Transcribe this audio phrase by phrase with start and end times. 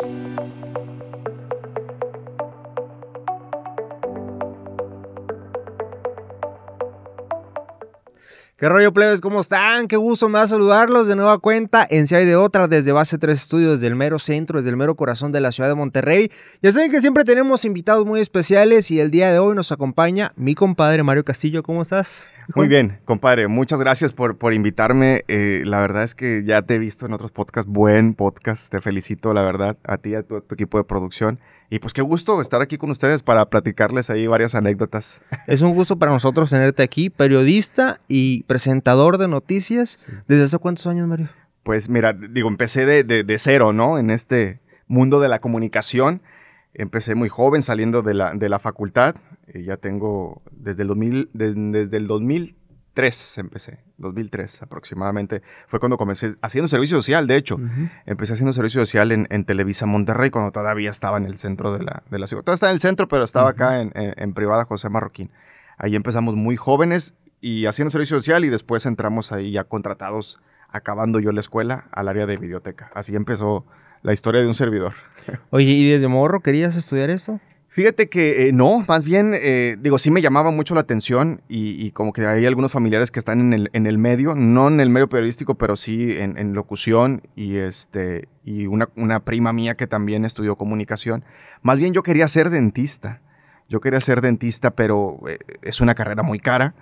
[0.00, 1.07] you
[8.60, 9.20] ¿Qué rollo, plebes?
[9.20, 9.86] ¿Cómo están?
[9.86, 13.16] Qué gusto me da saludarlos de nueva cuenta en Si hay de otra, desde Base
[13.16, 16.32] 3 Estudios, desde el mero centro, desde el mero corazón de la ciudad de Monterrey.
[16.60, 20.32] Ya saben que siempre tenemos invitados muy especiales y el día de hoy nos acompaña
[20.34, 21.62] mi compadre Mario Castillo.
[21.62, 22.32] ¿Cómo estás?
[22.56, 23.46] Muy bien, compadre.
[23.46, 25.22] Muchas gracias por, por invitarme.
[25.28, 27.70] Eh, la verdad es que ya te he visto en otros podcasts.
[27.70, 28.72] Buen podcast.
[28.72, 31.38] Te felicito, la verdad, a ti y a tu equipo de producción.
[31.70, 35.20] Y pues qué gusto estar aquí con ustedes para platicarles ahí varias anécdotas.
[35.46, 40.08] Es un gusto para nosotros tenerte aquí, periodista y presentador de noticias.
[40.26, 41.28] ¿Desde hace cuántos años, Mario?
[41.62, 43.98] Pues mira, digo, empecé de, de, cero, ¿no?
[43.98, 46.22] En este mundo de la comunicación.
[46.74, 49.14] Empecé muy joven saliendo de la, de la facultad.
[49.54, 52.56] Y ya tengo desde el, 2000, desde el 2000
[52.98, 55.42] 2003 empecé, 2003 aproximadamente.
[55.68, 57.58] Fue cuando comencé haciendo servicio social, de hecho.
[58.06, 62.02] Empecé haciendo servicio social en, Televisa Monterrey, cuando todavía estaba en el centro de la,
[62.10, 62.42] de la ciudad.
[62.42, 65.30] Todavía estaba en el centro, pero estaba acá en, en, privada José Marroquín.
[65.76, 71.20] Ahí empezamos muy jóvenes y haciendo servicio social y después entramos ahí ya contratados, acabando
[71.20, 72.90] yo la escuela, al área de biblioteca.
[72.94, 73.64] Así empezó
[74.02, 74.94] la historia de un servidor.
[75.50, 77.40] Oye, ¿y desde morro querías estudiar esto?
[77.78, 81.92] Fíjate que eh, no, más bien, eh, digo, sí me llamaba mucho la atención y,
[81.92, 84.90] como que hay algunos familiares que están en el, en el, medio, no en el
[84.90, 90.24] medio periodístico, pero sí en, locución y, este, y una, una, prima mía que también
[90.24, 91.24] estudió comunicación.
[91.62, 93.20] Más bien yo quería ser dentista.
[93.68, 96.74] Yo quería ser dentista, pero eh, es una carrera muy cara.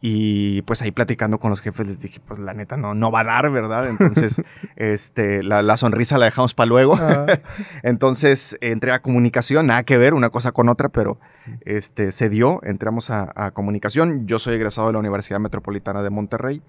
[0.00, 3.20] Y pues ahí platicando con los jefes les dije, pues la neta no, no va
[3.20, 3.88] a dar, ¿verdad?
[3.88, 4.42] Entonces,
[4.76, 6.98] este, la, sonrisa la dejamos para luego.
[7.00, 7.26] Ah.
[7.82, 11.18] Entonces entré a comunicación, nada que ver una cosa con otra, pero
[11.64, 14.26] este, se dio, entramos a, comunicación.
[14.26, 16.62] Yo soy egresado de la Universidad Metropolitana de Monterrey.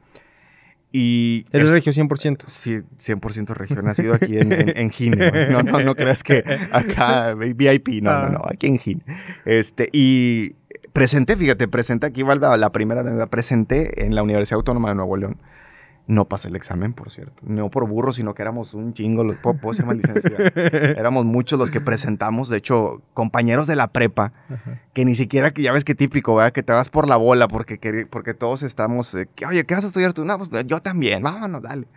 [0.91, 2.43] Y ¿Eres regio 100%?
[2.45, 3.81] Sí, 100% regio.
[3.81, 5.49] Nacido aquí en, en, Gine.
[5.51, 8.01] No, no, no creas que acá VIP.
[8.01, 8.41] No, no, no.
[8.45, 8.51] Ah.
[8.53, 9.01] Aquí en Gine.
[9.43, 10.55] Este, y
[10.95, 15.35] Presenté, fíjate, presenté, aquí va la primera, presenté en la Universidad Autónoma de Nuevo León.
[16.07, 17.43] No pasé el examen, por cierto.
[17.45, 19.25] No por burro, sino que éramos un chingo.
[19.41, 19.85] ¿Puedo, puedo ser
[20.97, 22.47] éramos muchos los que presentamos.
[22.47, 24.31] De hecho, compañeros de la prepa,
[24.93, 26.53] que ni siquiera, que ya ves qué típico, ¿verdad?
[26.53, 29.13] Que te vas por la bola porque, porque todos estamos...
[29.15, 30.23] Eh, oye, ¿qué vas a estudiar tú?
[30.23, 31.21] No, pues yo también.
[31.23, 31.87] Vámonos, dale.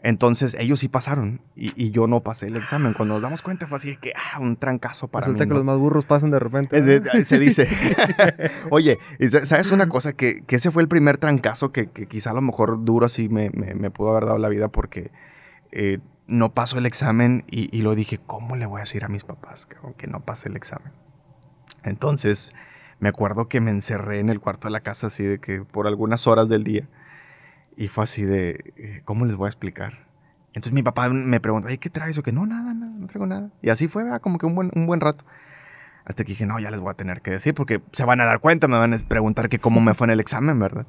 [0.00, 2.94] Entonces ellos sí pasaron y, yo no pasé el examen.
[2.94, 5.76] Cuando nos damos cuenta fue así que, ah, un trancazo para Resulta que los más
[5.76, 6.78] burros pasan de repente.
[6.78, 7.68] Eh, se dice.
[8.70, 8.98] Oye,
[9.42, 10.12] ¿sabes una cosa?
[10.12, 13.50] Que, ese fue el primer trancazo que, quizá a lo mejor duro así me,
[13.90, 15.10] pudo haber dado la vida porque
[15.72, 15.98] eh,
[16.28, 19.66] no pasó el examen y, lo dije, ¿cómo le voy a decir a mis papás
[19.96, 20.92] que no pase el examen?
[21.82, 22.52] Entonces
[23.00, 25.86] me acuerdo que me encerré en el cuarto de la casa así de que por
[25.86, 26.88] algunas horas del día
[27.78, 30.08] y fue así de, eh, ¿cómo les voy a explicar?
[30.48, 32.18] Entonces mi papá me preguntó, ¿qué traes?
[32.18, 33.50] O que no, nada, nada, no traigo nada.
[33.62, 35.24] Y así fue, como que un buen, un buen rato.
[36.04, 38.24] Hasta que dije, no, ya les voy a tener que decir porque se van a
[38.24, 40.86] dar cuenta, me van a preguntar que cómo me fue en el examen, ¿verdad?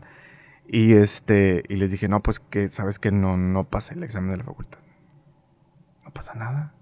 [0.67, 4.31] Y, este, y les dije, no, pues que sabes que no, no pasé el examen
[4.31, 4.79] de la facultad.
[6.03, 6.73] No pasa nada.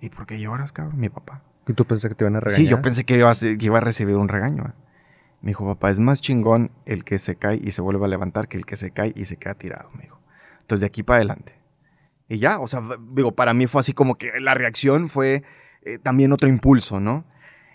[0.00, 1.00] ¿Y por qué lloras, cabrón?
[1.00, 1.42] Mi papá.
[1.66, 2.56] ¿Y tú pensé que te iban a regañar?
[2.56, 4.62] Sí, yo pensé que iba a, que iba a recibir un regaño.
[4.66, 4.83] ¿eh?
[5.44, 8.48] Me dijo, papá, es más chingón el que se cae y se vuelve a levantar
[8.48, 10.18] que el que se cae y se queda tirado, me dijo.
[10.62, 11.54] Entonces, de aquí para adelante.
[12.30, 12.80] Y ya, o sea,
[13.12, 15.42] digo, para mí fue así como que la reacción fue
[15.82, 17.26] eh, también otro impulso, ¿no?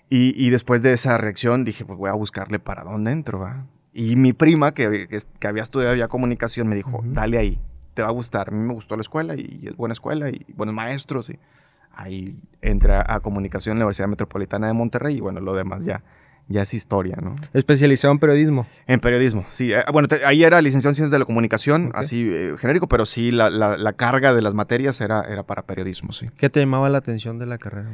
[0.09, 3.68] Y, después de esa reacción dije, pues voy a buscarle para dónde entro, ¿va?
[3.94, 7.62] Y mi prima, que, que, había estudiado ya comunicación, me dijo, dale ahí,
[7.94, 8.50] te va a gustar.
[8.50, 11.30] A mí me gustó la escuela y es buena escuela y buenos maestros.
[11.30, 11.38] Y
[11.91, 16.03] ahí entré a comunicación en la Universidad Metropolitana de Monterrey y bueno, lo demás ya
[16.50, 17.36] ya es historia, ¿no?
[17.54, 18.66] Especializado en periodismo.
[18.88, 19.72] En periodismo, sí.
[19.72, 23.32] Eh, bueno, ahí era licenciado en Ciencias de la Comunicación, así eh, genérico, pero sí
[23.32, 26.30] la, la, carga de las materias era, era para periodismo, sí.
[26.38, 27.90] ¿Qué te llamaba la atención de la carrera?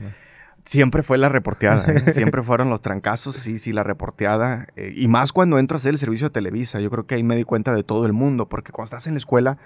[0.64, 2.12] Siempre fue la reporteada, ¿eh?
[2.14, 4.68] siempre fueron los trancazos, sí, sí, la reporteada.
[4.76, 7.36] y más cuando entro a hacer el servicio de Televisa, yo creo que ahí me
[7.36, 9.58] di cuenta de todo el mundo, porque cuando estás en la escuela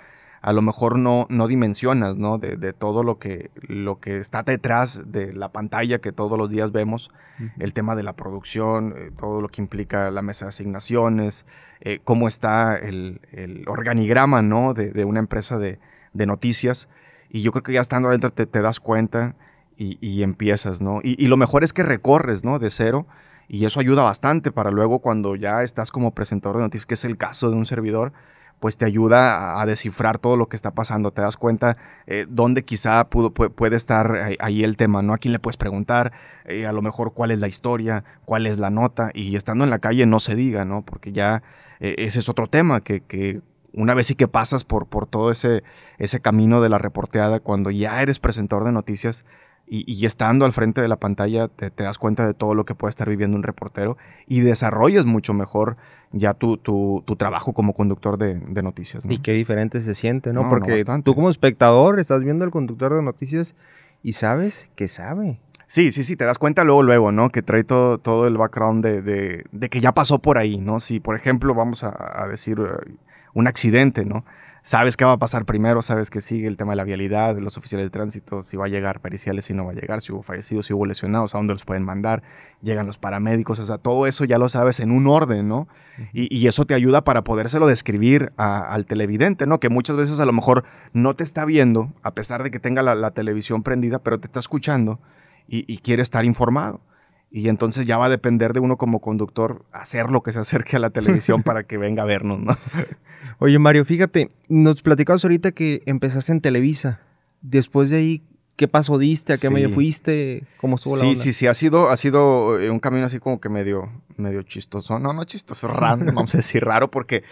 [0.41, 2.37] a lo mejor no, no dimensionas, ¿no?
[2.37, 6.71] De, todo lo que, lo que está detrás de la pantalla que todos los días
[6.71, 7.11] vemos,
[7.57, 11.45] el tema de la producción, eh, todo lo que implica la mesa de asignaciones,
[11.81, 13.21] eh, cómo está el,
[13.67, 14.73] organigrama, ¿no?
[14.73, 15.79] De, una empresa de,
[16.13, 16.89] noticias.
[17.29, 19.35] Y yo creo que ya estando adentro te, das cuenta
[19.77, 20.99] y, empiezas, ¿no?
[21.03, 22.59] Y, y, lo mejor es que recorres, ¿no?
[22.59, 23.07] De cero.
[23.47, 27.05] Y eso ayuda bastante para luego cuando ya estás como presentador de noticias, que es
[27.05, 28.13] el caso de un servidor,
[28.59, 31.11] pues te ayuda a, descifrar todo lo que está pasando.
[31.11, 31.77] Te das cuenta
[32.07, 35.13] eh, dónde quizá puede, estar ahí, el tema, ¿no?
[35.13, 36.11] A quién le puedes preguntar,
[36.45, 39.69] eh, a lo mejor cuál es la historia, cuál es la nota, y estando en
[39.69, 40.81] la calle no se diga, ¿no?
[40.83, 41.41] Porque ya
[41.79, 43.41] eh, ese es otro tema que,
[43.71, 45.63] una vez sí que pasas por, por todo ese,
[45.99, 49.25] ese camino de la reporteada, cuando ya eres presentador de noticias,
[49.69, 52.89] y, estando al frente de la pantalla te, das cuenta de todo lo que puede
[52.89, 55.77] estar viviendo un reportero y desarrollas mucho mejor
[56.11, 59.03] ya tu, tu, trabajo como conductor de, noticias.
[59.07, 60.49] Y qué diferente se siente, ¿no?
[60.49, 63.55] Porque tú como espectador estás viendo al conductor de noticias
[64.01, 65.39] y sabes que sabe.
[65.67, 67.29] Sí, sí, sí, te das cuenta luego, luego, ¿no?
[67.29, 69.03] Que trae todo, todo el background de,
[69.51, 70.79] de, que ya pasó por ahí, ¿no?
[70.79, 72.95] Si, por ejemplo, vamos a, a decir eh,
[73.35, 74.25] un accidente, ¿no?
[74.61, 77.41] Sabes qué va a pasar primero, sabes que sigue el tema de la vialidad, de
[77.41, 80.11] los oficiales de tránsito, si va a llegar periciales, si no va a llegar, si
[80.11, 82.23] hubo fallecidos, si hubo lesionados, a dónde los pueden mandar,
[82.61, 85.67] llegan los paramédicos, o sea, todo eso ya lo sabes en un orden, ¿no?
[86.13, 89.59] y, eso te ayuda para podérselo describir al televidente, ¿no?
[89.59, 90.63] Que muchas veces a lo mejor
[90.93, 94.39] no te está viendo, a pesar de que tenga la, televisión prendida, pero te está
[94.39, 94.99] escuchando
[95.47, 96.81] y, y quiere estar informado.
[97.31, 100.77] Y entonces ya va a depender de uno como conductor hacer lo que se acerque
[100.77, 102.57] a la televisión para que venga a vernos, ¿no?
[103.39, 107.01] Oye, Mario, fíjate, nos platicabas ahorita que empezaste en Televisa.
[107.41, 108.23] Después de ahí,
[108.55, 109.31] ¿qué paso diste?
[109.31, 110.43] ¿A qué medio fuiste?
[110.57, 113.39] ¿Cómo estuvo la Sí, sí, sí, ha sido, ha sido eh, un camino así como
[113.39, 114.99] que medio, medio chistoso.
[114.99, 117.23] No, no chistoso, raro, vamos a decir raro, porque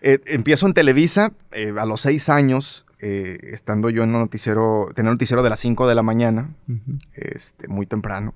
[0.00, 5.10] eh, empiezo en Televisa eh, a los seis años, estando yo en un noticiero, tenía
[5.10, 6.50] un noticiero de las cinco de la mañana,
[7.14, 8.34] este, muy temprano,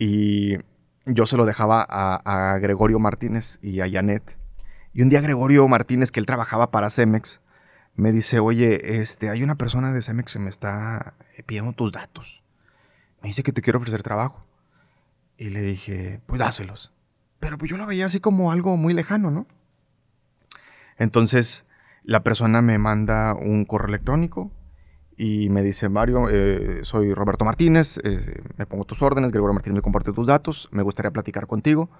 [0.00, 0.56] y
[1.04, 4.40] yo se lo dejaba a, Gregorio Martínez y a Janet
[4.92, 7.40] y un día Gregorio Martínez, que él trabajaba para Cemex,
[7.94, 11.92] me dice, oye, este, hay una persona de Cemex que me está eh, pidiendo tus
[11.92, 12.42] datos.
[13.22, 14.46] Me dice que te quiero ofrecer trabajo.
[15.36, 16.92] Y le dije, pues dáselos.
[17.38, 19.46] Pero pues yo lo veía así como algo muy lejano, ¿no?
[20.98, 21.66] Entonces,
[22.02, 24.50] la persona me manda un correo electrónico
[25.22, 29.74] y me dice, Mario, eh, soy Roberto Martínez, eh, me pongo tus órdenes, Gregorio Martínez
[29.74, 31.90] me compartió tus datos, me gustaría platicar contigo.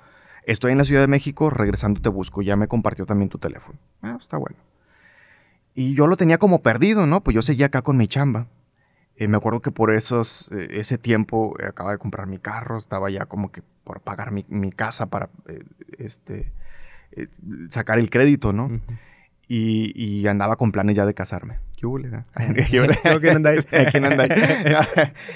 [0.46, 2.40] Estoy en la Ciudad de México, regresando te busco.
[2.40, 3.78] Ya me compartió también tu teléfono.
[4.00, 4.56] Ah, está bueno.
[5.74, 7.22] Y yo lo tenía como perdido, ¿no?
[7.22, 8.46] Pues yo seguía acá con mi chamba.
[9.16, 12.78] Eh, me acuerdo que por esos, eh, ese tiempo eh, acaba de comprar mi carro,
[12.78, 15.28] estaba ya como que por pagar mi, casa para
[15.98, 16.50] este,
[17.68, 18.80] sacar el crédito, ¿no?
[19.52, 21.58] Y, y, andaba con planes ya de casarme.
[21.76, 21.98] ¿Qué hubo,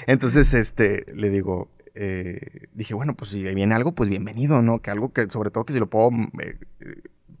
[0.07, 2.39] Entonces, este, le digo, eh,
[2.73, 4.79] dije, bueno, pues si viene algo, pues bienvenido, ¿no?
[4.79, 6.57] Que algo que, sobre todo, que si lo puedo eh,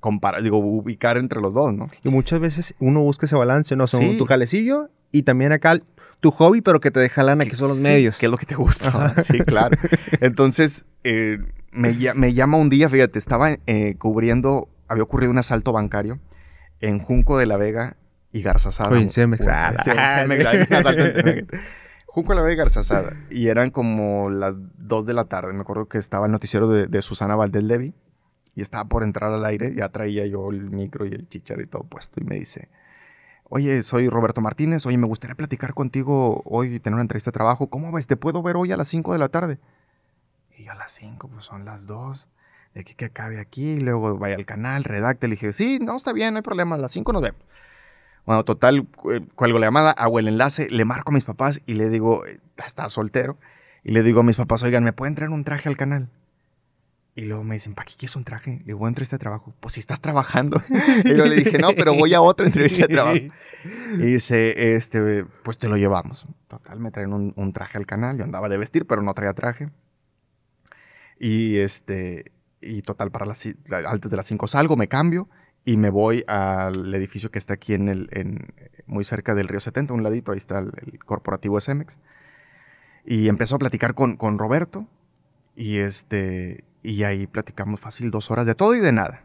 [0.01, 1.87] comparar, digo, ubicar entre los dos, ¿no?
[2.03, 3.87] Y muchas veces uno busca ese balance, ¿no?
[3.87, 5.79] Son tu jalecillo y también acá
[6.19, 8.17] tu hobby, pero que te deja lana, que son los medios.
[8.17, 9.15] Que es lo que te gusta.
[9.23, 9.77] sí, claro.
[10.19, 11.37] Entonces, eh,
[11.71, 13.55] me, me, llama un día, fíjate, estaba
[13.97, 16.19] cubriendo, había ocurrido un asalto bancario
[16.85, 17.97] en Junco de la Vega
[18.31, 18.91] y Garzazada.
[18.91, 19.45] Oye, en Cemex.
[22.05, 23.17] Junco la Vega Garzazada.
[23.29, 25.53] Y eran como las 2 de la tarde.
[25.53, 27.93] Me acuerdo que estaba el noticiero de, Susana Valdés Levy.
[28.55, 29.73] Y estaba por entrar al aire.
[29.75, 32.21] Ya traía yo el micro y el chicharo y todo puesto.
[32.21, 32.69] Y me dice,
[33.45, 34.85] oye, soy Roberto Martínez.
[34.85, 37.69] Oye, me gustaría platicar contigo hoy, tener una entrevista de trabajo.
[37.69, 38.07] ¿Cómo ves?
[38.07, 39.59] ¿Te puedo ver hoy a las 5 de la tarde?
[40.57, 42.29] Y yo a las 5, pues son las 2.
[42.75, 43.79] De aquí que acabe aquí.
[43.79, 45.27] Luego vaya al canal, redacte.
[45.27, 46.75] Le dije, sí, no, está bien, no hay problema.
[46.75, 47.41] A las 5 nos vemos.
[48.25, 48.87] Bueno, total,
[49.35, 52.39] cuelgo la llamada, hago el enlace, le marco a mis papás y le digo, eh,
[52.57, 53.37] está soltero,
[53.83, 56.09] y le digo a mis papás, oigan, ¿me pueden traer un traje al canal?
[57.17, 58.57] Y luego me dicen, ¿para qué quieres un traje?
[58.57, 59.53] Le digo, voy a entrevista de trabajo.
[59.61, 60.61] Pues si estás trabajando.
[61.05, 63.19] y luego le dije, no, pero voy a otra entrevista de trabajo.
[63.93, 66.27] Y dice, este, pues te lo llevamos.
[66.47, 68.15] Total, me traen un, traje al canal.
[68.15, 69.69] Yo andaba de vestir, pero no traía traje.
[71.19, 72.31] Y este,
[72.65, 73.47] y total, para las,
[73.87, 75.29] antes de las 5 salgo, me cambio
[75.63, 78.53] y me voy al edificio que está aquí en el, en,
[78.85, 81.97] muy cerca del Río 70, un ladito, ahí está el, corporativo Cemex.
[83.05, 84.87] Y empezó a platicar con, con, Roberto
[85.55, 89.23] y, este, y ahí platicamos fácil dos horas de todo y de nada.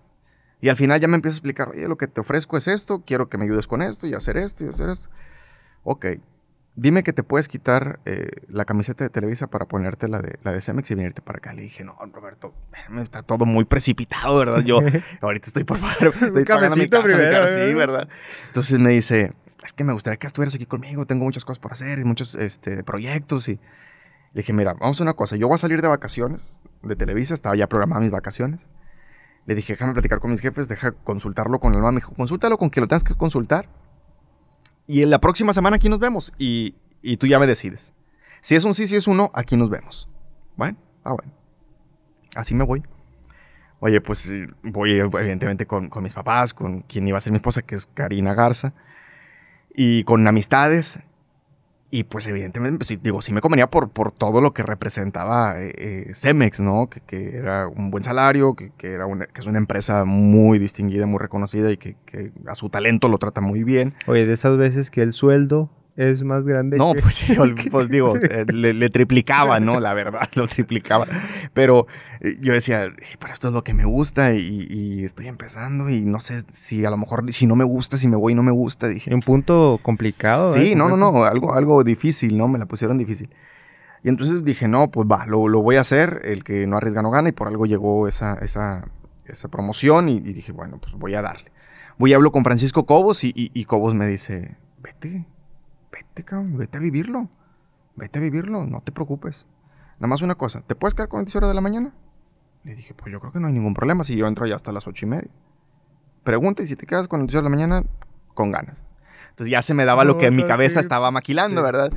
[0.61, 3.02] Y al final ya me empieza a explicar, oye, lo que te ofrezco es esto,
[3.06, 5.09] quiero que me ayudes con esto y hacer esto y hacer esto.
[5.82, 6.06] Ok,
[6.80, 10.52] dime que te puedes quitar eh, la camiseta de Televisa para ponerte la de, la
[10.52, 11.52] de Cemex y venirte para acá.
[11.52, 12.54] Le dije, no, Roberto,
[13.02, 14.62] está todo muy precipitado, ¿verdad?
[14.64, 14.78] Yo
[15.20, 17.75] ahorita estoy por favor, estoy pagando mi casa, primero, sí.
[17.75, 18.08] ¿verdad?
[18.46, 21.72] Entonces me dice, es que me gustaría que estuvieras aquí conmigo, tengo muchas cosas por
[21.72, 23.60] hacer y muchos este, proyectos y...
[24.32, 27.34] Le dije, mira, vamos a una cosa, yo voy a salir de vacaciones de Televisa,
[27.34, 28.60] estaba ya programada mis vacaciones.
[29.44, 31.90] Le dije, déjame platicar con mis jefes, deja consultarlo con el mamá.
[31.90, 33.68] Me dijo, consúltalo con quien lo tengas que consultar
[34.90, 36.75] y en la próxima semana aquí nos vemos y,
[37.18, 37.94] tú ya me decides.
[38.40, 40.09] Si es un sí, si es un no, aquí nos vemos.
[40.56, 41.32] Bueno, ah, bueno.
[42.35, 42.82] Así me voy.
[43.78, 44.28] Oye, pues
[44.64, 48.35] voy evidentemente con, mis papás, con quien iba a ser mi esposa, que es Karina
[48.35, 48.75] Garza,
[49.73, 50.99] y con amistades.
[51.92, 55.73] Y pues evidentemente, pues, digo, sí me convenía por, por todo lo que representaba eh,
[55.76, 56.88] eh, Cemex, ¿no?
[56.88, 60.61] Que, que, era un buen salario, que, que era una, que es una empresa muy
[60.61, 63.94] distinguida, muy reconocida y que, que, a su talento lo trata muy bien.
[64.06, 65.68] Oye, de esas veces que el sueldo
[66.00, 66.78] es más grande.
[66.78, 67.37] No, pues sí,
[67.71, 69.78] pues digo, eh, le, le, triplicaba, ¿no?
[69.80, 71.07] La verdad, lo triplicaba.
[71.52, 71.87] Pero
[72.21, 72.87] eh, yo decía,
[73.19, 76.85] pero esto es lo que me gusta y, y, estoy empezando y no sé si
[76.87, 79.14] a lo mejor, si no me gusta, si me voy y no me gusta, dije.
[79.14, 80.54] Un punto complicado.
[80.54, 80.75] Sí, ¿eh?
[80.75, 82.49] no, no, no, algo, algo difícil, ¿no?
[82.49, 83.28] Me la pusieron difícil.
[84.02, 87.02] Y entonces dije, no, pues va, lo, lo voy a hacer, el que no arriesga
[87.02, 88.88] no gana y por algo llegó esa, esa,
[89.26, 91.52] esa promoción y, y, dije, bueno, pues voy a darle.
[91.99, 95.26] Voy y hablo con Francisco Cobos y, y Cobos me dice, vete,
[95.92, 97.28] vete, cabrón, vete a vivirlo.
[97.97, 99.47] Vete a vivirlo, no te preocupes.
[99.97, 101.92] Nada más una cosa, ¿te puedes quedar con 10 horas de la mañana?
[102.64, 104.73] Le dije, pues yo creo que no hay ningún problema si yo entro ya hasta
[104.73, 105.30] las ocho y media.
[106.25, 107.87] Pregunta y si te quedas con 10 horas de la mañana,
[108.35, 108.82] con ganas.
[109.30, 110.85] Entonces ya se me daba no, lo que en mi cabeza sí.
[110.85, 111.64] estaba maquilando, sí.
[111.64, 111.92] ¿verdad?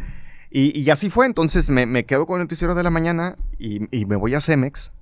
[0.49, 3.87] Y, y, así fue, entonces me, me quedo con el noticiero de la mañana y,
[3.97, 4.93] y, me voy a Cemex.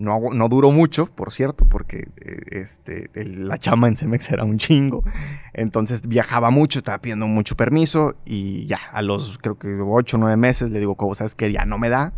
[0.00, 4.58] No, no duró mucho, por cierto, porque eh, este, la chama en Cemex era un
[4.58, 5.04] chingo.
[5.52, 10.20] Entonces viajaba mucho, estaba pidiendo mucho permiso y ya, a los creo que 8 o
[10.20, 12.12] 9 meses le digo, como sabes que ya no me da,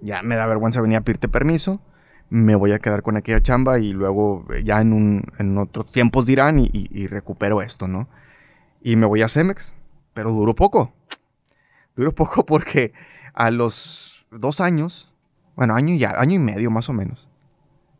[0.00, 1.80] ya me da vergüenza venir a pedirte permiso,
[2.30, 6.26] me voy a quedar con aquella chamba y luego ya en, un, en otros tiempos
[6.26, 8.08] dirán y, y, y recupero esto, ¿no?
[8.82, 9.74] Y me voy a Cemex,
[10.14, 10.92] pero duró poco
[11.96, 12.92] duró poco porque
[13.34, 15.12] a los dos años,
[15.56, 17.28] bueno, año y, año y medio más o menos,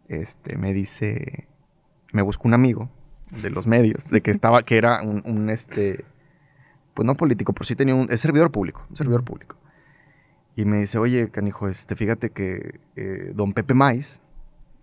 [0.08, 1.48] este, me dice,
[2.12, 2.90] me buscó un amigo
[3.42, 6.04] de los medios, de que estaba, que era un, un este,
[6.94, 9.56] pues no político, pero sí tenía un, es servidor público, un servidor público.
[10.54, 14.22] Y me dice, oye, canijo, este, fíjate que eh, don Pepe Maiz,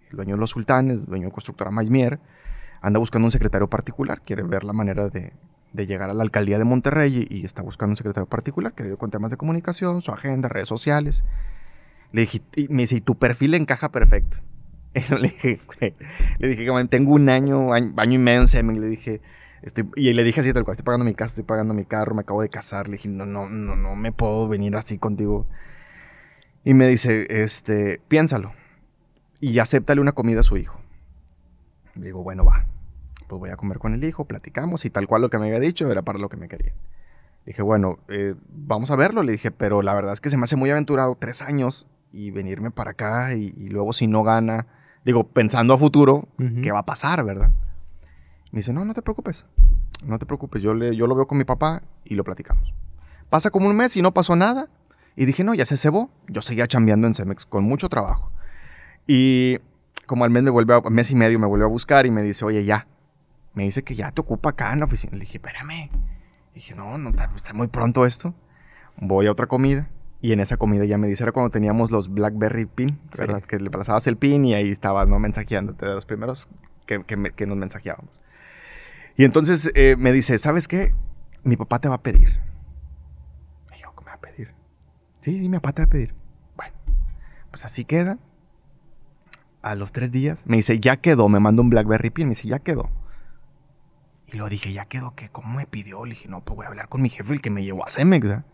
[0.10, 2.20] el dueño de los sultanes, dueño de constructora Maiz Mier,
[2.82, 5.34] anda buscando un secretario particular, quiere ver la manera de,
[5.74, 8.89] llegar a la alcaldía de Monterrey y, y está buscando un secretario particular que le
[8.89, 11.24] dio con temas de comunicación, su agenda, redes sociales.
[12.13, 14.38] Le dije, y me dice, y tu perfil encaja perfecto.
[14.93, 15.60] Le dije,
[16.38, 18.79] le dije, tengo un año, año, año y medio en Semen.
[18.79, 19.22] Le dije,
[19.62, 22.15] estoy, y le dije así tal cual, estoy pagando mi casa, estoy pagando mi carro,
[22.15, 22.88] me acabo de casar.
[22.88, 25.48] Le dije, no, no, no, no me puedo venir así contigo.
[26.63, 28.53] Y me dice, este, piénsalo.
[29.41, 30.79] Y acéptale una comida a su hijo.
[31.96, 32.67] Le digo, bueno, va
[33.34, 35.60] pues voy a comer con el hijo, platicamos y tal cual lo que me había
[35.60, 36.74] dicho era para lo que me quería.
[37.46, 40.43] Dije, bueno, eh, vamos a verlo, le dije, pero la verdad es que se me
[40.43, 44.67] hace muy aventurado tres años y venirme para acá y, y luego si no gana,
[45.03, 46.62] digo, pensando a futuro, uh -huh.
[46.62, 47.51] ¿qué va a pasar, verdad?
[48.51, 49.46] Me dice, no, no te preocupes,
[50.05, 52.74] no te preocupes, yo, le, yo lo veo con mi papá y lo platicamos.
[53.29, 54.70] Pasa como un mes y no pasó nada.
[55.15, 56.12] Y dije, no, ya se cebó.
[56.27, 58.32] Yo seguía chambeando en Cemex con mucho trabajo.
[59.08, 59.58] Y
[60.05, 62.22] como al mes me vuelve a, mes y medio me vuelve a buscar y me
[62.22, 62.86] dice, oye, ya,
[63.55, 65.13] me dice que ya te ocupa acá en la oficina.
[65.13, 65.89] Le dije, espérame.
[65.89, 68.36] Le dije, no, no está, está, muy pronto esto.
[68.98, 69.89] Voy a otra comida.
[70.24, 73.42] Y en esa comida ya me dice, era cuando teníamos los Blackberry Pin, ¿verdad?
[73.42, 73.48] Sí.
[73.50, 75.20] Que le pasabas el pin y ahí estabas, ¿no?
[75.20, 76.48] Mensajeándote de los primeros
[76.86, 78.22] que, que, que nos mensajeábamos.
[79.18, 80.92] Y entonces eh, me dice, ¿sabes qué?
[81.44, 82.39] Mi papá te va a pedir.
[83.75, 84.53] Y yo, ¿qué me va a pedir?
[85.20, 86.15] Sí, mi papá te va a pedir.
[86.56, 86.74] Bueno,
[87.51, 88.18] pues así queda.
[89.62, 91.27] A los tres días me dice, ya quedó.
[91.27, 92.27] Me manda un Blackberry Pin.
[92.27, 92.89] Me dice, ya quedó.
[94.27, 95.27] Y luego dije, ya quedó, ¿qué?
[95.27, 96.06] ¿Cómo me pidió?
[96.06, 97.89] Le dije, no, pues voy a hablar con mi jefe, el que me llevó a
[97.89, 98.46] Cemex, ¿verdad?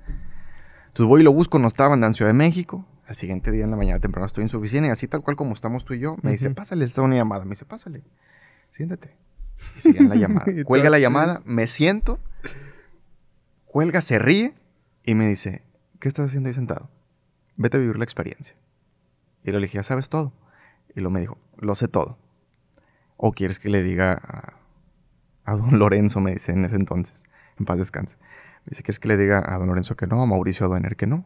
[1.00, 2.86] Entonces voy y lo busco, no estaba en Ciudad de México.
[3.08, 5.38] Al siguiente día en la mañana temprano estoy en su oficina y así tal cual
[5.38, 6.32] como estamos tú y yo, me uh -huh.
[6.32, 7.46] dice, pásale, está una llamada.
[7.46, 8.04] Me dice, pásale,
[8.72, 9.16] siéntate.
[9.78, 10.46] Y sigue en la llamada.
[10.66, 12.20] Cuelga la llamada, me siento,
[13.64, 14.56] cuelga, se ríe
[15.06, 15.64] y me dice,
[16.02, 16.90] ¿qué estás haciendo ahí sentado?
[17.56, 18.58] Vete a vivir la experiencia.
[19.46, 20.34] Y le dije, ya sabes todo.
[20.98, 22.18] Y lo me dijo, lo sé todo.
[23.16, 24.60] ¿O quieres que le diga a
[25.50, 27.24] a don Lorenzo, me dice en ese entonces,
[27.58, 28.18] en paz descanse.
[28.70, 31.26] Dice, ¿quieres que le diga a don Lorenzo que no, a Mauricio Aduener que no?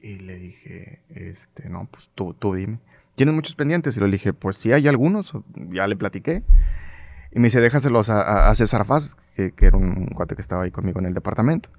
[0.00, 2.78] Y le dije, este, no, pues tú, tú dime.
[3.14, 3.96] ¿Tienes muchos pendientes?
[3.96, 5.32] Y le dije, pues sí, hay algunos,
[5.70, 6.44] ya le platiqué.
[7.32, 10.62] Y me dice, déjaselos a, a, César Faz, que, que, era un cuate que estaba
[10.62, 11.70] ahí conmigo en el departamento.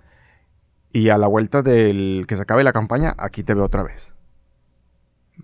[0.91, 4.15] Y a la vuelta del que se acabe la campaña, aquí te veo otra vez.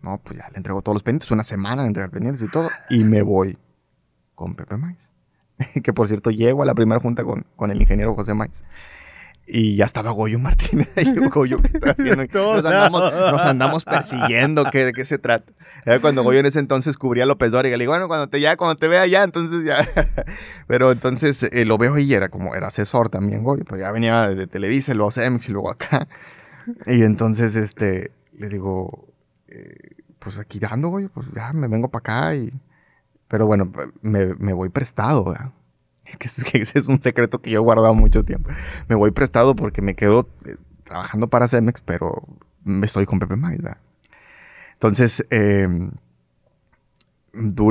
[0.02, 2.70] No, pues ya le entrego todos los pendientes, una semana de entregar pendientes y todo,
[2.90, 3.58] y me voy
[4.34, 5.12] con Pepe Mais.
[5.84, 8.64] que por cierto llego a la primera junta con, con el ingeniero José Maiz.
[9.48, 12.24] Y ya estaba Goyo Martínez ahí, Goyo, ¿qué está haciendo?
[12.34, 15.54] Nos andamos, nos andamos persiguiendo, ¿qué, ¿de qué se trata?
[15.86, 17.78] Era cuando Goyo en ese entonces cubría a López Dóriga.
[17.78, 19.88] Le digo, bueno, cuando te, ya, cuando te vea ya, entonces ya.
[20.68, 24.30] pero entonces eh, lo veo ahí, era como, era asesor también Goyo, pero ya venía
[24.30, 26.08] de, Televisa, luego CEMX y luego acá.
[26.88, 29.14] Y entonces, este, le digo,
[29.48, 29.76] eh,
[30.18, 32.52] pues aquí ando, Goyo, pues ya me vengo para acá y
[33.28, 33.72] pero bueno,
[34.02, 35.52] me, me voy prestado, ¿verdad?
[36.20, 38.50] Que, es, que ese es un secreto que yo he guardado mucho tiempo.
[38.88, 42.24] Me voy prestado porque me quedo eh, trabajando para Cemex, pero
[42.84, 43.80] estoy con Pepe Maida.
[44.74, 45.68] Entonces, eh,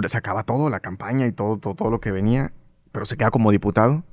[0.07, 2.53] se acaba todo, la campaña y todo, todo, todo lo que venía,
[2.93, 4.05] pero se queda como diputado.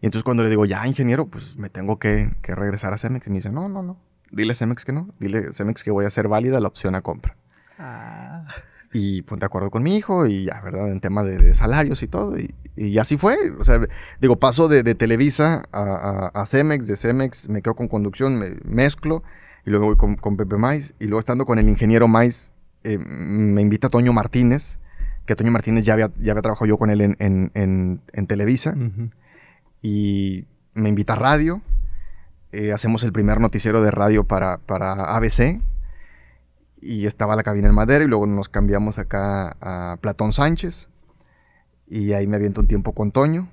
[0.00, 3.26] Y entonces cuando le digo, ya, ingeniero, pues me tengo que, que regresar a Cemex.
[3.26, 3.96] Y me dice, no, no, no.
[4.30, 5.08] Dile a Cemex que no.
[5.18, 7.36] Dile a Cemex que voy a hacer válida la opción a compra.
[7.78, 8.46] Ah.
[8.92, 10.90] Y ponte de acuerdo con mi hijo y ya, ¿verdad?
[10.90, 12.38] En tema de, salarios y todo.
[12.38, 13.36] Y, y, así fue.
[13.58, 13.80] O sea,
[14.20, 16.86] digo, paso de, de Televisa a, a, Cemex.
[16.86, 19.22] De Cemex me quedo con conducción, me mezclo.
[19.64, 20.94] Y luego voy con, con Pepe Mais.
[20.98, 22.52] Y luego estando con el ingeniero Mais,
[22.84, 24.78] eh, me invita Toño Martínez.
[25.26, 28.76] Que Toño Martínez ya había, ya había trabajado yo con él en, en, en, Televisa.
[29.82, 31.62] Y me invita a radio.
[32.52, 35.60] Eh, hacemos el primer noticiero de radio para, para ABC
[36.86, 40.88] y estaba la cabina en madera y luego nos cambiamos acá a Platón Sánchez.
[41.88, 43.48] Y ahí me aviento un tiempo con Toño.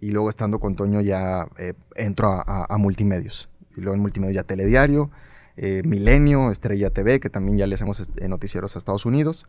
[0.00, 3.50] Y luego estando con Toño ya eh, entro a, multimedios.
[3.76, 5.10] Y luego en multimedia ya Telediario,
[5.56, 9.46] eh, Milenio, Estrella TV que también ya le hacemos este, noticieros a Estados Unidos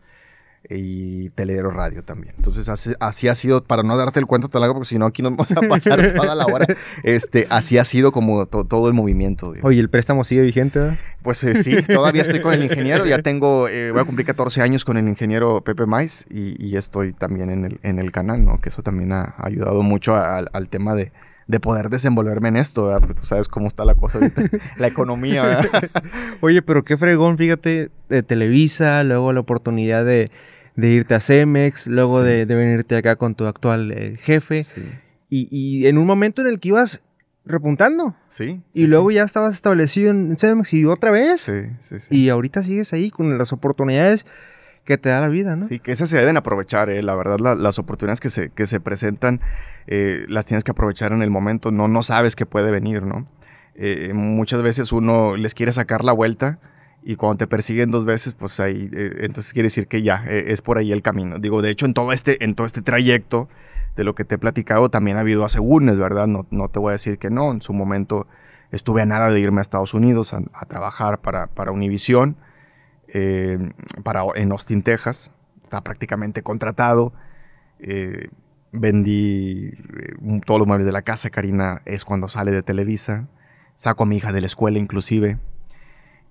[0.70, 2.36] y Teledero Radio también.
[2.38, 5.22] Entonces así, ha sido, para no darte el cuento tan largo, porque si no aquí
[5.22, 6.66] nos vamos a pasar toda la hora,
[7.04, 9.54] este, así ha sido como todo el movimiento.
[9.64, 10.98] Oye, ¿el préstamo sigue vigente?
[11.24, 14.62] Pues eh, sí, todavía estoy con el ingeniero, ya tengo, eh, voy a cumplir 14
[14.62, 18.60] años con el ingeniero Pepe Mais y, estoy también en el, en el, canal, ¿no?
[18.60, 21.12] Que eso también ha ayudado mucho al tema de,
[21.48, 23.00] de poder desenvolverme en esto, ¿verdad?
[23.02, 24.44] Porque tú sabes cómo está la cosa ahorita,
[24.78, 25.90] la economía, ¿verdad?
[26.42, 30.32] Oye, pero qué fregón, fíjate, de Televisa, luego la oportunidad de,
[30.76, 34.62] irte a Cemex, luego de, venirte acá con tu actual eh, jefe.
[35.30, 37.04] Y, en un momento en el que ibas
[37.46, 38.16] repuntando.
[38.30, 38.62] Sí.
[38.74, 41.42] y luego ya estabas establecido en Cemex y otra vez.
[41.42, 42.16] Sí, sí, sí.
[42.16, 44.26] Y ahorita sigues ahí con las oportunidades
[44.86, 45.66] que te da la vida, ¿no?
[45.66, 47.04] Sí, que esas se deben aprovechar, ¿eh?
[47.04, 49.42] La verdad, las oportunidades que se, que se presentan,
[49.88, 53.26] eh, las tienes que aprovechar en el momento, no, no sabes qué puede venir, ¿no?
[53.76, 56.60] Eh, muchas veces uno les quiere sacar la vuelta
[57.04, 60.62] y cuando te persiguen dos veces, pues ahí, eh, entonces quiere decir que ya, es
[60.62, 61.40] por ahí el camino.
[61.40, 63.50] Digo, de hecho, en todo este, en todo este trayecto
[63.96, 66.28] de lo que te he platicado, también ha habido asegúnes, ¿verdad?
[66.28, 68.28] No, no te voy a decir que no, en su momento
[68.72, 72.38] estuve a nada de irme a Estados Unidos a, a trabajar para, para Univision
[73.14, 75.32] eh, para, en Austin, Texas.
[75.62, 77.14] Está prácticamente contratado.
[77.80, 78.30] Eh,
[78.72, 81.30] vendí eh, todos los muebles de la casa.
[81.30, 83.28] Karina es cuando sale de Televisa.
[83.76, 85.40] Saco a mi hija de la escuela inclusive.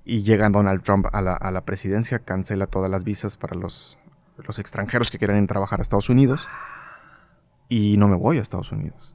[0.05, 3.99] Y llega Donald Trump a la, presidencia, cancela todas las visas para los,
[4.39, 6.49] los extranjeros que quieran trabajar a Estados Unidos.
[7.69, 9.15] Y no me voy a Estados Unidos.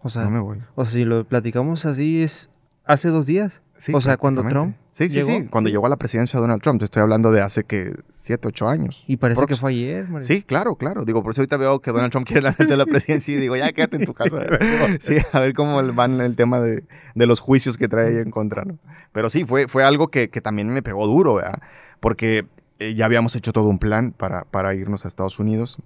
[0.00, 0.62] O sea, no me voy.
[0.74, 2.50] O sea, si lo platicamos así, es
[2.84, 4.76] hace dos días o sea, cuando Trump.
[4.96, 5.46] Sí, sí, sí.
[5.50, 6.78] Cuando llegó a la presidencia Donald Trump.
[6.78, 9.04] Te estoy hablando de hace que siete, ocho años.
[9.06, 11.04] Y parece que fue ayer, Sí, claro, claro.
[11.04, 13.56] Digo, por eso ahorita veo que Donald Trump quiere lanzarse a la presidencia y digo,
[13.56, 14.38] ya quédate en tu casa.
[15.00, 16.82] sí, a ver cómo van el tema de,
[17.14, 18.78] los juicios que trae ahí en contra, ¿no?
[19.12, 21.60] Pero sí, fue, fue algo que, también me pegó duro, ¿verdad?
[22.00, 22.46] Porque
[22.78, 25.76] eh, ya habíamos hecho todo un plan para, para irnos a Estados Unidos.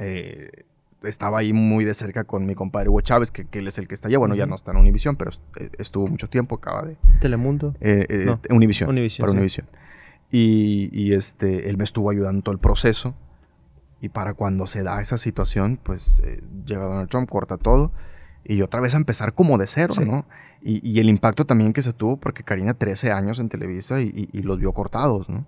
[0.00, 0.64] Eh,
[1.02, 3.94] estaba ahí muy de cerca con mi compadre Hugo Chávez, que, él es el que
[3.94, 4.18] está allá.
[4.18, 6.96] Bueno, ya no está en Univisión, pero eh, estuvo mucho tiempo, acaba de...
[7.20, 7.74] Telemundo.
[7.80, 8.88] Eh, eh Univisión.
[9.20, 9.66] Para Univisión.
[10.30, 13.14] Y, este, él me estuvo ayudando en todo el proceso.
[14.00, 17.92] Y para cuando se da esa situación, pues eh, llega Donald Trump, corta todo.
[18.44, 20.26] Y otra vez a empezar como de cero, ¿no?
[20.62, 24.42] Y, el impacto también que se tuvo, porque Karina 13 años en Televisa y, y
[24.42, 25.46] los vio cortados, ¿no?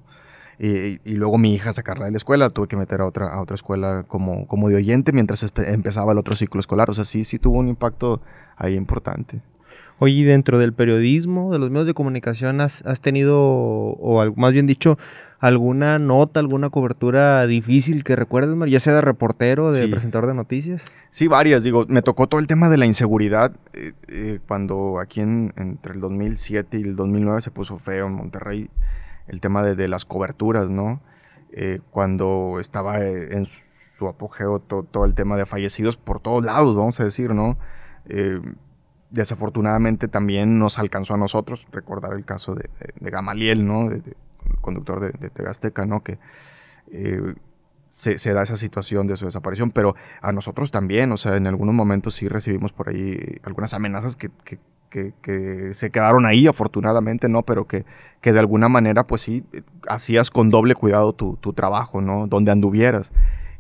[0.62, 3.54] Y, luego mi hija sacarla de la escuela, tuve que meter a otra, a otra
[3.54, 6.90] escuela como, como de oyente mientras empezaba el otro ciclo escolar.
[6.90, 8.20] O sea, sí, sí tuvo un impacto
[8.56, 9.40] ahí importante.
[9.98, 14.98] Oye, dentro del periodismo, de los medios de comunicación, ¿has, tenido, o más bien dicho,
[15.38, 20.84] alguna nota, alguna cobertura difícil que recuerdes, ya sea de reportero, de presentador de noticias?
[21.08, 21.62] Sí, varias.
[21.62, 25.94] Digo, me tocó todo el tema de la inseguridad eh, eh, cuando aquí en, entre
[25.94, 28.70] el 2007 y el 2009 se puso feo en Monterrey
[29.30, 31.00] el tema de, las coberturas, ¿no?
[31.52, 36.76] Eh, cuando estaba eh, en su apogeo todo el tema de fallecidos por todos lados,
[36.76, 37.56] vamos a decir, ¿no?
[38.06, 38.40] Eh,
[39.10, 42.68] desafortunadamente también nos alcanzó a nosotros, recordar el caso de,
[43.00, 43.88] Gamaliel, ¿no?
[43.88, 44.02] De,
[44.60, 46.02] conductor de, Tegasteca, ¿no?
[46.02, 46.18] Que
[47.88, 51.74] se, da esa situación de su desaparición, pero a nosotros también, o sea, en algunos
[51.74, 54.30] momentos sí recibimos por ahí algunas amenazas que,
[55.72, 57.42] se quedaron ahí, afortunadamente, ¿no?
[57.42, 57.84] Pero que,
[58.20, 59.44] que, de alguna manera, pues sí,
[59.88, 62.26] hacías con doble cuidado tu, tu trabajo, ¿no?
[62.26, 63.12] Donde anduvieras.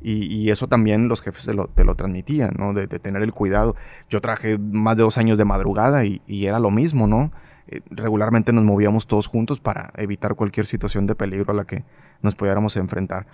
[0.02, 2.72] Y, y, eso también los jefes te lo, te lo transmitían, ¿no?
[2.72, 3.76] De, tener el cuidado.
[4.08, 7.30] Yo traje más de dos años de madrugada y, y era lo mismo, ¿no?
[7.68, 11.84] Eh, regularmente nos movíamos todos juntos para evitar cualquier situación de peligro a la que
[12.22, 13.26] nos pudiéramos enfrentar.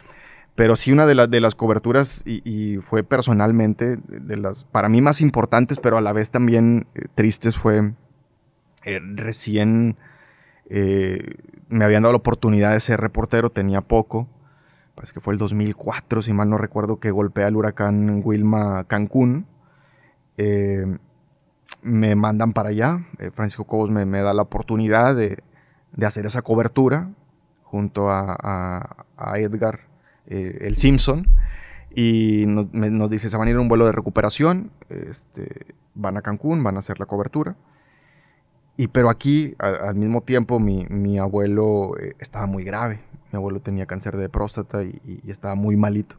[0.57, 5.03] Pero sí una de, las de las coberturas, y, fue personalmente de las, para mí
[5.03, 7.93] más importantes, pero a la vez también eh, tristes, fue
[8.85, 9.97] Eh, recién
[10.71, 11.35] eh,
[11.69, 14.29] me habían dado la oportunidad de ser reportero, tenía poco.
[14.95, 19.47] Parece que fue el 2004, si mal no recuerdo, que golpea el huracán Wilma Cancún.
[21.83, 23.07] Me mandan para allá.
[23.35, 25.43] Francisco Cobos me, da la oportunidad de,
[26.03, 27.11] hacer esa cobertura
[27.65, 29.05] junto a,
[29.37, 29.81] Edgar,
[30.27, 31.27] el Simpson.
[31.95, 36.23] Y nos, dice, se van a ir a un vuelo de recuperación, este, van a
[36.23, 37.57] Cancún, van a hacer la cobertura.
[38.77, 43.01] Y pero aquí, al, mismo tiempo, mi, abuelo eh, estaba muy grave.
[43.33, 46.17] Mi abuelo tenía cáncer de próstata y, estaba muy malito.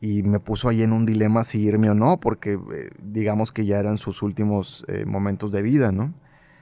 [0.00, 3.66] Y me puso ahí en un dilema si irme o no, porque eh, digamos que
[3.66, 6.14] ya eran sus últimos eh, momentos de vida, ¿no?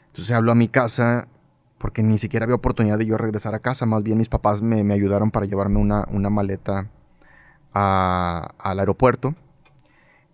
[0.09, 1.29] Entonces hablo a mi casa,
[1.85, 3.85] porque ni siquiera había oportunidad de yo regresar a casa.
[3.85, 6.89] Más bien mis papás me, ayudaron para llevarme una, maleta
[7.75, 9.35] al aeropuerto.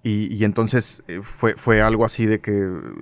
[0.05, 2.53] Y, entonces eh, fue, algo así de que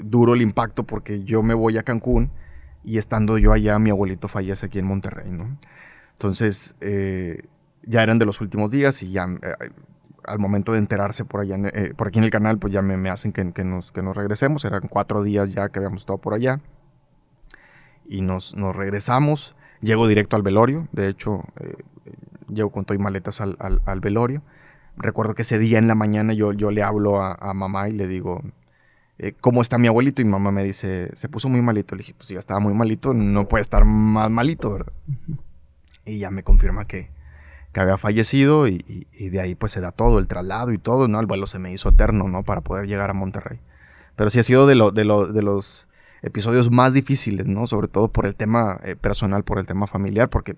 [0.02, 2.30] duro el impacto porque yo me voy a Cancún
[2.84, 5.58] y estando yo allá, mi abuelito fallece aquí en Monterrey, ¿no?
[6.12, 7.42] Entonces, eh,
[7.82, 9.70] ya eran de los últimos días y ya eh,
[10.24, 11.58] al momento de enterarse por allá,
[11.98, 14.64] por aquí en el canal, pues ya me, hacen que, nos, que nos regresemos.
[14.64, 16.62] Eran cuatro días ya que habíamos estado por allá.
[18.08, 19.54] Y nos, nos regresamos.
[19.80, 20.88] Llego directo al velorio.
[20.92, 21.44] De hecho,
[22.48, 24.42] llego con todo y maletas al, al velorio
[24.98, 28.06] recuerdo que ese día en la mañana yo, yo le hablo a, mamá y le
[28.06, 28.42] digo,
[29.18, 30.20] eh, ¿cómo está mi abuelito?
[30.20, 31.94] Y mamá me dice, se puso muy malito.
[31.94, 34.92] Le dije, pues si ya estaba muy malito, no puede estar más malito, ¿verdad?
[36.04, 37.10] Y ya me confirma que,
[37.72, 41.20] que había fallecido y, de ahí pues se da todo, el traslado y todo, ¿no?
[41.20, 42.42] El vuelo se me hizo eterno, ¿no?
[42.42, 43.60] Para poder llegar a Monterrey.
[44.16, 45.87] Pero sí ha sido de, lo, de, lo, de los
[46.22, 47.66] episodios más difíciles, ¿no?
[47.66, 50.56] Sobre todo por el tema eh, personal, por el tema familiar, porque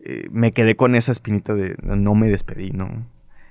[0.00, 3.06] eh, me quedé con esa espinita de no me despedí, ¿no?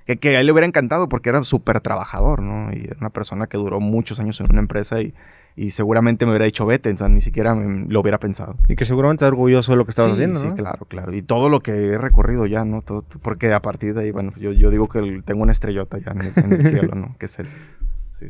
[0.06, 2.74] que, a él le hubiera encantado porque era súper trabajador, ¿no?
[2.74, 5.14] Y era una persona que duró muchos años en una empresa y,
[5.56, 8.56] y seguramente me hubiera dicho vete, o sea, ni siquiera lo hubiera pensado.
[8.68, 10.50] Y que seguramente está orgulloso de lo que estabas haciendo, ¿no?
[10.50, 11.14] Sí, claro, claro.
[11.16, 12.82] Y todo lo que he recorrido ya, ¿no?
[12.82, 16.12] Todo, porque a partir de ahí, bueno, yo, yo digo que tengo una estrellota ya
[16.12, 17.16] en el, cielo, ¿no?
[17.18, 17.48] Que es él.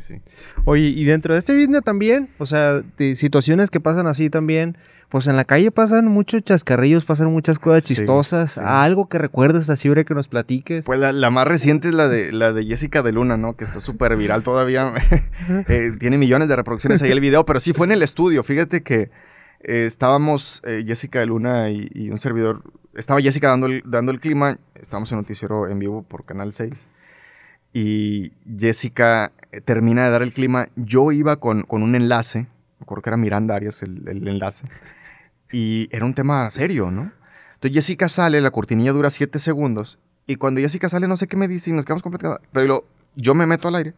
[0.00, 0.20] sí.
[0.64, 4.76] Oye, y dentro de este business también, o sea, de situaciones que pasan así también,
[5.08, 8.58] pues en la calle pasan muchos chascarrillos, pasan muchas cosas chistosas.
[8.58, 10.84] Algo que recuerdes así, que nos platiques.
[10.84, 13.56] Pues la, más reciente es la de, la de Jessica de Luna, ¿no?
[13.56, 14.92] Que está súper viral todavía.
[15.68, 18.42] Eh, tiene millones de reproducciones ahí el video, pero sí fue en el estudio.
[18.42, 19.10] Fíjate que
[19.60, 22.62] eh, estábamos eh, Jessica de Luna y, un servidor.
[22.94, 24.58] Estaba Jessica dando el, dando el clima.
[24.74, 26.86] Estábamos en noticiero en vivo por Canal 6.
[27.74, 29.32] Y Jessica
[29.66, 30.68] termina de dar el clima.
[30.76, 32.46] Yo iba con, con un enlace.
[32.78, 34.66] Me que era Miranda Arias el, el enlace
[35.54, 37.12] y era un tema serio, ¿no?
[37.54, 41.36] Entonces Jessica sale, la cortinilla dura 7 segundos y cuando Jessica sale no sé qué
[41.36, 42.46] me dice y nos quedamos completamente...
[42.52, 42.84] Pero
[43.14, 43.94] yo me meto al aire,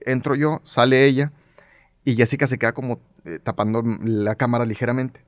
[0.00, 1.30] entro yo, sale ella
[2.04, 5.24] y Jessica se queda como eh, tapando la cámara ligeramente.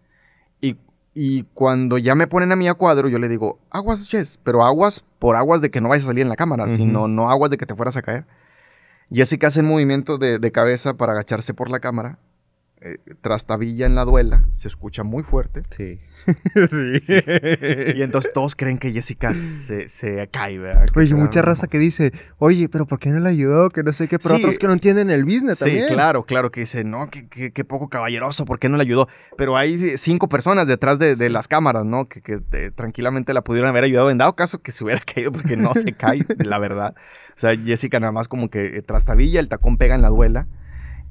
[1.15, 4.65] Y, cuando ya me ponen a mí a cuadro, yo le digo, aguas, Jess, pero
[4.65, 7.51] aguas por aguas de que no vayas a salir en la cámara, sino no aguas
[7.51, 8.27] de que te fueras a caer.
[9.13, 12.19] Jessica hace el movimiento de, de cabeza para agacharse por la cámara
[12.87, 15.63] eh, trastabilla en la duela, se escucha muy fuerte.
[15.75, 16.01] Sí.
[17.01, 17.15] sí.
[17.97, 20.87] Y entonces todos creen que Jessica se, se cae, ¿verdad?
[20.97, 23.69] oye, mucha raza que dice, oye, pero ¿por qué no le ayudó?
[23.69, 25.87] Que no sé qué, pero otros que no entienden el business también.
[25.87, 29.07] Sí, claro, claro, que dicen, no, qué, poco caballeroso, ¿por qué no le ayudó?
[29.37, 32.09] Pero hay cinco personas detrás de, las cámaras, ¿no?
[32.09, 35.59] Que, eh, tranquilamente la pudieron haber ayudado en dado caso que se hubiera caído porque
[35.59, 36.95] no se cae, la verdad.
[37.31, 40.47] O sea, Jessica nada más como que trastabilla, el tacón pega en la duela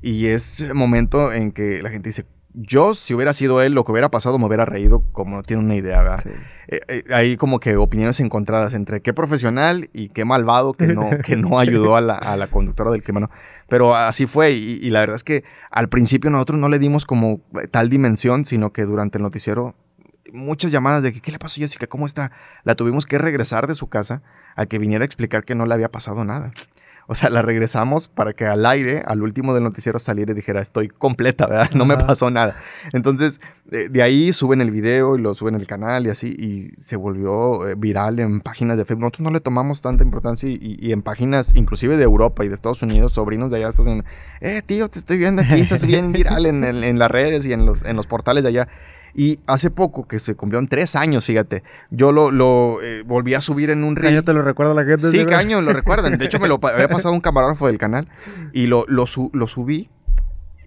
[0.03, 3.83] y es el momento en que la gente dice, yo si hubiera sido él, lo
[3.83, 6.23] que hubiera pasado me hubiera reído como no tiene una idea, ¿verdad?
[6.67, 11.09] Eh, eh, hay como que opiniones encontradas entre qué profesional y qué malvado que no,
[11.25, 13.29] que no ayudó a la, a la conductora del clima, ¿no?
[13.69, 17.41] Pero así fue y, la verdad es que al principio nosotros no le dimos como
[17.71, 19.73] tal dimensión, sino que durante el noticiero
[20.31, 21.87] muchas llamadas de que, ¿qué le pasó a Jessica?
[21.87, 22.31] ¿Cómo está?
[22.63, 24.21] La tuvimos que regresar de su casa
[24.55, 26.51] a que viniera a explicar que no le había pasado nada.
[27.07, 30.61] O sea, la regresamos para que al aire, al último del noticiero saliera y dijera,
[30.61, 31.71] estoy completa, ¿verdad?
[31.73, 32.55] No me pasó nada.
[32.93, 36.95] Entonces, de, ahí suben el video y lo suben el canal y así, y se
[36.95, 39.01] volvió eh, viral en páginas de Facebook.
[39.01, 42.81] Nosotros no le tomamos tanta importancia y, en páginas inclusive de Europa y de Estados
[42.81, 44.03] Unidos, sobrinos de allá, son,
[44.41, 47.65] eh, tío, te estoy viendo aquí, estás bien viral en, en las redes y en
[47.65, 48.67] los, en los portales de allá.
[49.15, 53.35] Y hace poco, que se cumplió en tres años, fíjate, yo lo, lo eh, volví
[53.35, 54.13] a subir en un reel.
[54.13, 55.09] ¿Caño te lo recuerda la gente?
[55.09, 56.17] Sí, Caño, lo recuerdan.
[56.17, 58.07] De hecho, me lo había pasado un camarógrafo del canal
[58.53, 59.89] y lo, lo, lo subí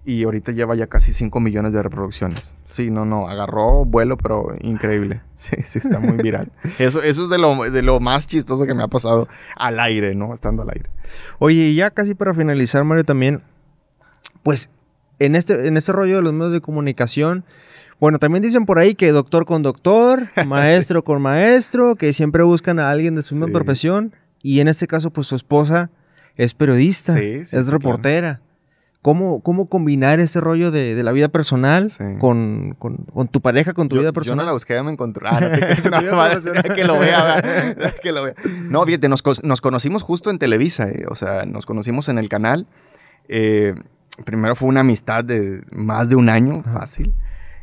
[0.06, 2.54] y ahorita lleva ya casi 5 millones de reproducciones.
[2.64, 5.20] Sí, no, no, agarró vuelo, pero increíble.
[5.36, 6.50] Sí, sí, está muy viral.
[6.78, 10.14] Eso, eso es de lo, de lo más chistoso que me ha pasado al aire,
[10.14, 10.32] ¿no?
[10.32, 10.88] Estando al aire.
[11.38, 13.42] Oye, y ya casi para finalizar, Mario, también,
[14.42, 14.70] pues
[15.18, 17.44] en este, en este rollo de los medios de comunicación,
[17.98, 22.78] bueno, también dicen por ahí que doctor con doctor, maestro con maestro, que siempre buscan
[22.78, 23.52] a alguien de su misma Sí.
[23.52, 24.12] profesión.
[24.42, 25.90] Y en este caso, pues su esposa
[26.36, 28.40] es periodista, Sí, es reportera.
[29.02, 33.72] ¿Cómo, ¿Cómo combinar ese rollo de, de la vida personal con, con- con tu pareja,
[33.72, 34.38] con tu Yo, vida yo personal?
[34.38, 35.28] no la busqué, ya me encontré.
[35.30, 36.40] Ah, no, te no, madre,
[36.74, 37.40] que lo vea,
[38.02, 38.34] que lo vea.
[38.68, 39.22] No, fíjate, nos
[39.60, 42.66] conocimos justo en Televisa, eh, o sea, nos conocimos en el canal.
[43.28, 43.74] Eh,
[44.24, 47.14] primero fue una amistad de más de un año, fácil.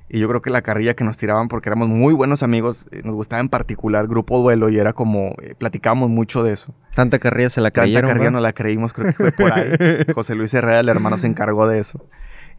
[0.10, 3.02] Y yo creo que la carrilla que nos tiraban, porque éramos muy buenos amigos, eh,
[3.04, 6.76] nos gustaba en particular Grupo Duelo y era como, eh, platicábamos mucho de eso.
[6.94, 8.10] Tanta carrilla se la Tanta creyeron.
[8.10, 8.32] carrilla ¿va?
[8.32, 9.72] no la creímos, creo que fue por ahí.
[10.14, 12.06] José Luis Herrera, el hermano, se encargó de eso.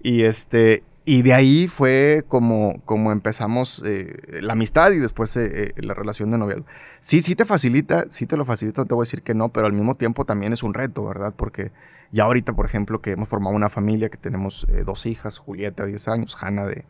[0.02, 5.74] Y este, y de ahí fue como, como empezamos eh, la amistad y después eh,
[5.76, 6.64] eh, la relación de noviazgo.
[7.00, 9.50] Sí, sí te facilita, sí te lo facilita, no te voy a decir que no,
[9.50, 11.34] pero al mismo tiempo también es un reto, ¿verdad?
[11.36, 11.72] Porque
[12.10, 15.84] ya ahorita, por ejemplo, que hemos formado una familia, que tenemos eh, dos hijas, Julieta,
[15.84, 16.84] 10 años, Hanna, de,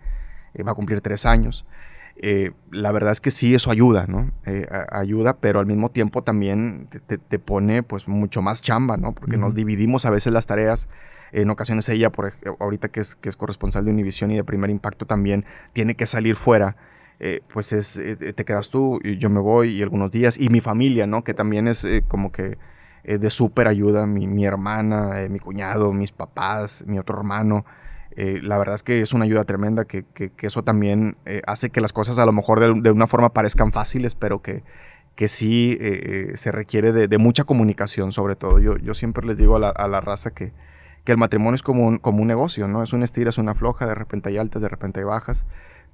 [0.55, 1.64] eh, va a cumplir 3 años.
[2.16, 4.31] eh, la verdad es que sí, eso ayuda, ¿no?
[4.70, 8.96] A- ayuda, pero al mismo tiempo también te, te- te pone pues mucho más chamba,
[8.96, 9.12] ¿no?
[9.12, 9.57] Porque nos Ujú.
[9.57, 10.87] dividimos a veces las tareas.
[11.35, 14.70] En ocasiones ella, por, ahorita que es, que es corresponsal de Univisión y de Primer
[14.70, 16.77] Impacto también, tiene que salir fuera.
[17.20, 20.37] eh, pues es, eh, te quedas tú y yo me voy y algunos días.
[20.38, 21.23] Y mi familia, ¿no?
[21.25, 22.59] Que también es eh, como que
[23.05, 24.07] eh, de súper ayuda.
[24.07, 27.64] Mi, mi hermana, eh, mi cuñado, mis papás, mi otro hermano.
[28.16, 31.42] Eh, la verdad es que es una ayuda tremenda, que, que- que eso también eh,
[31.47, 34.62] hace que las cosas a lo mejor de, de una forma parezcan fáciles, pero que,
[35.16, 38.59] que sí eh, eh, se requiere de, de mucha comunicación sobre todo.
[38.61, 40.53] Yo, yo siempre les digo a la, a la raza que,
[41.05, 42.83] que el matrimonio es como un, como un negocio, ¿no?
[42.83, 45.45] Es una estira, es una floja, de repente hay altas, de repente hay bajas,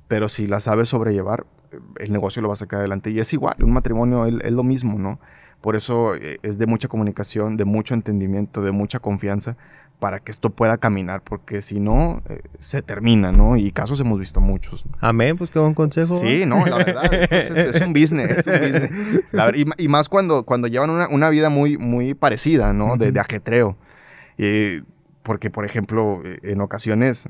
[0.08, 3.10] pero si la sabes sobrellevar, eh, el negocio lo va a sacar adelante.
[3.10, 5.18] Y es igual, un matrimonio es, es lo mismo, ¿no?
[5.60, 9.56] Por eso eh, es de mucha comunicación, de mucho entendimiento, de mucha confianza
[9.98, 13.56] para que esto pueda caminar, porque si no, eh, se termina, ¿no?
[13.58, 14.86] Y casos hemos visto muchos.
[15.00, 16.14] Amén, pues qué buen consejo.
[16.16, 18.90] Sí, no, la verdad, es, es- es un business, es un business.
[19.32, 22.96] La y, y más cuando, cuando llevan una, una vida muy, muy parecida, ¿no?
[22.96, 23.76] De, de ajetreo.
[24.38, 24.82] Eh,
[25.22, 27.28] porque, por ejemplo, en ocasiones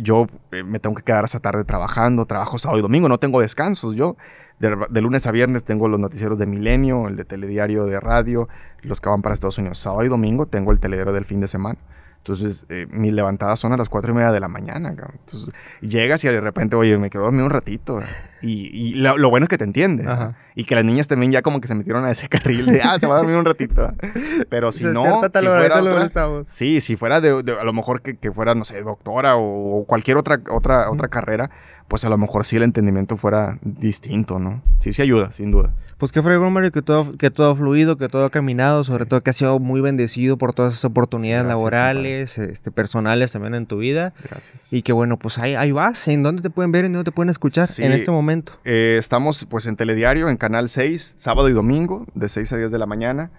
[0.00, 3.40] yo eh, me tengo que quedar hasta tarde trabajando, trabajo sábado y domingo, no tengo
[3.40, 3.94] descansos.
[3.94, 4.16] Yo
[4.58, 8.48] de, de lunes a viernes tengo los noticieros de Milenio, el de Telediario de Radio,
[8.82, 9.78] los que van para Estados Unidos.
[9.78, 11.78] Sábado y domingo tengo el telediario del fin de semana.
[12.24, 14.94] Entonces, eh, mis levantadas son a las cuatro y media de la mañana.
[14.94, 15.16] cabrón.
[15.26, 18.00] Entonces, llegas y de repente, oye, me quiero dormir un ratito.
[18.40, 20.04] Y, y lo, lo bueno es que te entiende.
[20.04, 20.12] ¿no?
[20.12, 20.36] Ajá.
[20.54, 22.96] Y que las niñas también ya como que se metieron a ese carril de, ah,
[23.00, 23.92] se va a dormir un ratito.
[24.48, 25.02] Pero si Se no,
[25.34, 26.44] si fuera otra-.
[26.46, 29.80] Sí, si fuera de, de- a lo mejor que, que fuera, no sé, doctora o,
[29.80, 31.50] o cualquier otra, otra, otra carrera,
[31.88, 34.62] pues a lo mejor sí el entendimiento fuera distinto, ¿no?
[34.78, 35.74] Sí, sí ayuda, sin duda.
[35.98, 39.06] Pues qué fregón, Mario, que todo, que todo ha fluido, que todo ha caminado, sobre
[39.06, 43.32] todo que has sido muy bendecido por todas esas oportunidades Sí, gracias, laborales, este, personales
[43.32, 44.12] también en tu vida.
[44.22, 44.72] Gracias.
[44.72, 46.06] Y que bueno, pues ahí, ahí vas.
[46.08, 46.84] ¿En dónde te pueden ver?
[46.84, 47.66] ¿En dónde te pueden escuchar?
[47.66, 47.82] Sí.
[47.82, 48.52] En este momento.
[48.64, 52.70] Eh, estamos pues en Telediario, en Canal 6, sábado y domingo, de 6 a 10
[52.70, 53.30] de la mañana.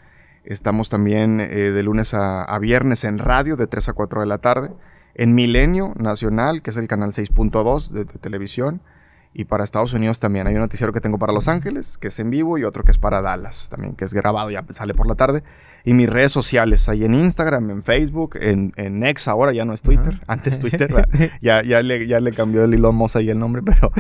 [0.44, 4.28] Estamos también eh, de lunes a, a viernes en radio, de 3 a 4 de
[4.28, 4.72] la tarde.
[5.16, 8.82] En Milenio Nacional, que es el canal 6.2 de, de televisión.
[9.34, 12.20] Y para Estados Unidos también hay un noticiero que tengo para Los Ángeles, que es
[12.20, 15.08] en vivo, y otro que es para Dallas, también, que es grabado, ya sale por
[15.08, 15.44] la tarde.
[15.86, 19.74] Y mis redes sociales, ahí en Instagram, en Facebook, en, en X ahora, ya no
[19.74, 21.08] es Twitter, antes Twitter,
[21.42, 23.92] ya, ya, le, ya le cambió el Elon Musk ahí el nombre, pero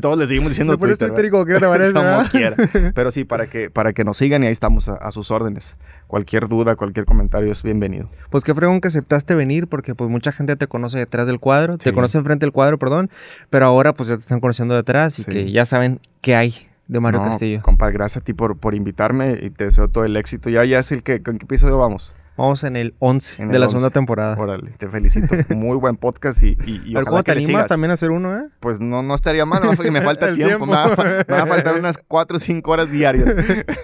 [0.00, 1.08] todos le seguimos diciendo Twitter.
[1.08, 2.56] Twitter y como quiera te aparece, Como quiera.
[2.92, 5.78] Pero sí, para que, para que nos sigan y ahí estamos a, a sus órdenes.
[6.08, 8.10] Cualquier duda, cualquier comentario es bienvenido.
[8.30, 11.78] Pues qué fregón que aceptaste venir, porque pues mucha gente te conoce detrás del cuadro,
[11.78, 13.10] te conoce enfrente del cuadro, perdón,
[13.50, 15.30] pero ahora pues ya te están conociendo detrás y Sí.
[15.30, 17.62] que ya saben qué hay de Mario No, Castillo.
[17.62, 20.50] Compadre, gracias a ti por, por invitarme y te deseo todo el éxito.
[20.50, 22.14] Ya, ya es el que, ¿con qué episodio vamos?
[22.36, 23.72] Vamos en el 11 En de el la 11.
[23.78, 24.36] segunda temporada.
[24.38, 25.34] Órale, te felicito.
[25.56, 28.10] Muy buen podcast y, y, y ver, ojalá ¿cómo te que animas también a hacer
[28.12, 28.48] uno, eh?
[28.60, 30.64] Pues no, no estaría mal, que me falta El tiempo.
[30.64, 33.26] Me, va, a fa- me va a faltar unas 4 o 5 horas diarias.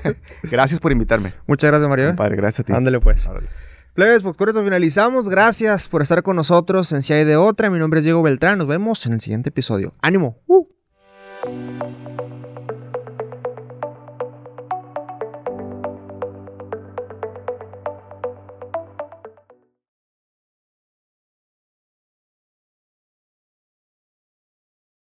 [0.45, 1.35] gracias por invitarme.
[1.49, 2.07] Muchas gracias, Mario.
[2.09, 2.73] Compadre, gracias a ti.
[2.73, 3.27] Ándale pues.
[3.27, 3.49] Órale.
[3.95, 5.29] Plebes, pues con eso finalizamos.
[5.29, 7.71] Gracias por estar con nosotros en Si hay de otra.
[7.71, 8.59] Mi nombre es Diego Beltrán.
[8.59, 9.93] Nos vemos en el siguiente episodio.
[10.01, 10.39] ¡Ánimo!
[10.47, 10.67] ¡Uh!